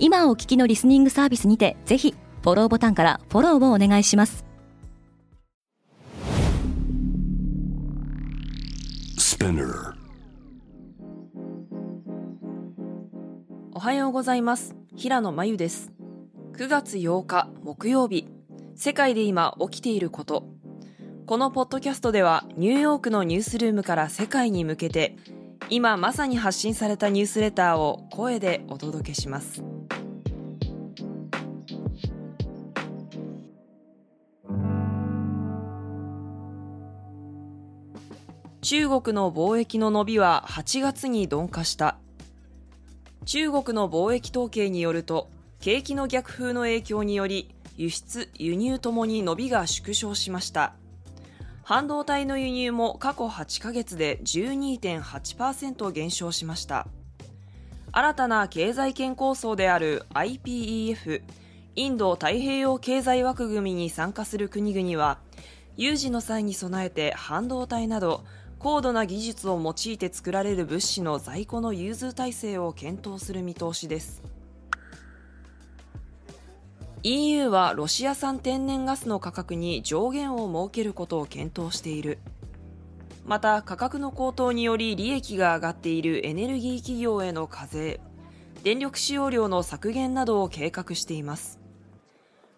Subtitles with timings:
[0.00, 4.44] 今お聞きのリスニングサービスにてぜひフォローボタンからフォローをお願いします。
[13.74, 14.76] おはようございます。
[14.94, 15.92] 平野真由です。
[16.52, 18.28] 9月8日木曜日。
[18.76, 20.44] 世界で今起きていること。
[21.26, 25.16] このポッドキャストではニューヨークのニュースルームから世界に向けて
[25.68, 29.62] 今まさに発信されたニュースレターを声でお届けします
[38.70, 41.96] 中国の貿易の伸びは8月に鈍化した。
[43.24, 50.74] 中国の貿易統計によると景気の逆風の影響により輸出輸入ともに伸びが縮小しました。
[51.62, 56.86] 半導体の輸入も過去8ヶ月で12.8%減少しました。
[57.90, 61.22] 新たな経済圏構想である IPEF
[61.74, 65.20] インド太平洋経済枠組みに参加する国々は
[65.78, 68.24] 有事の際に備えて半導体など
[68.58, 74.22] 高度な技術を用いて作られる物資の在庫の融通体制を検討する見通しです。
[77.04, 82.18] EU はロシア産天然ガスの価格に上限を設けることを検討している。
[83.24, 88.00] また価格の高騰により利益が上がっているエネルギー企業への課税
[88.64, 91.60] 電力使用量の削減などを計画しています。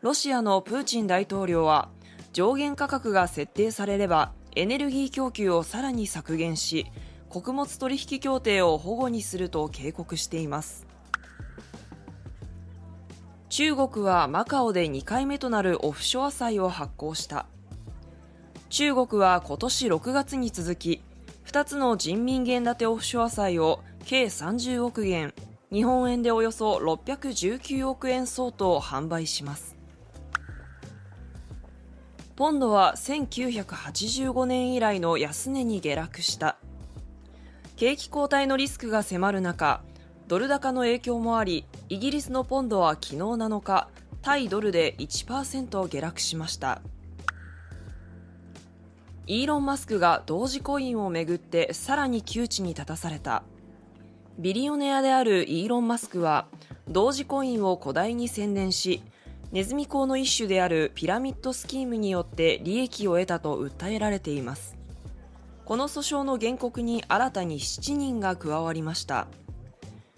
[0.00, 1.88] ロシアのプーチン大統領は
[2.32, 6.86] 上限価格が設定されればエネルギー供給をさらに削減し
[7.28, 10.86] 穀物取引協定を保護にすると警告しています。
[13.48, 17.46] 中国はマカオで2回目となるオフショア債を発行した。
[18.68, 21.02] 中国は今年6月に続き
[21.46, 25.32] 2つの人民元建てオフショア債を計30億元
[25.72, 29.73] 日本円でおよそ619億円相当販売します。
[32.36, 36.56] ポンドは1985年以来の安値に下落した。
[37.76, 39.82] 景気後退のリスクが迫る中
[40.26, 43.88] ドル高の影響もありイギリスのポンドは昨日7日
[44.22, 46.82] 対ドルで1%下落しました。
[49.26, 53.44] イーロン・マスクが同時コインをめぐってさらに窮地に立たされた。
[54.40, 56.46] ビリオネアであるイーロン・マスクは
[56.88, 59.04] 同時コインを古代に宣伝し
[59.54, 64.76] ネズミ講の一種であるピラミッドスキームによって利益を得たと訴えられています。
[65.64, 69.28] この訴訟の原告に新たに7人が加わりました。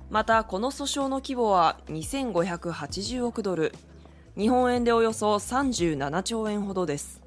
[0.08, 3.74] またこの訴訟の規模は2580億ドル。
[4.38, 7.20] 日本円でおよそ37兆円ほどです。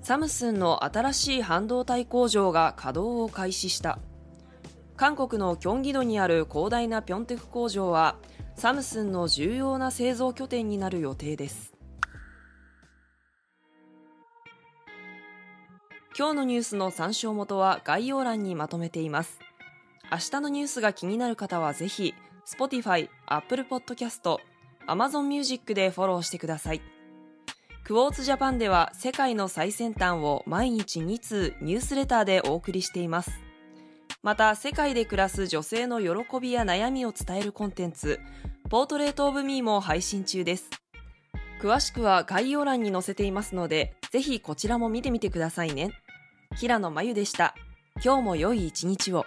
[0.00, 3.98] サムスンの新しい半導体工場が稼働を開始した。
[4.96, 8.16] 韓国のキョンギドにある広大なピョンテク工場は
[8.56, 11.74] サムスンの重要な製造拠点になる予定です。
[16.18, 19.40] 今日のニュースの参照元は概要欄にまとめています。
[20.10, 22.14] 明日のニュースが気になる方はぜひ
[22.46, 24.38] Spotify、Apple Podcast、
[24.88, 26.80] Amazon Music でフォローしてください。
[27.84, 33.45] クォーツジャパンでは世界の最先端を毎日2通ニュースレターでお送りしています。
[34.26, 38.18] また世界で暮らす女性の喜びや悩みを伝えるコンテンツ
[38.68, 40.68] ポートレートオブミーも配信中です。
[41.62, 45.92] 詳しくは概要欄に載せていますのでぜひこちらも見てみてくださいね。
[46.56, 47.54] 平野真由でした。
[48.04, 49.26] 今日も良い一日を。